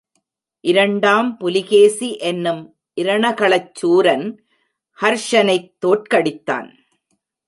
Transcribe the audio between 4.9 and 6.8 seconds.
ஹர்ஷனைத் தோற்கடித்தான்.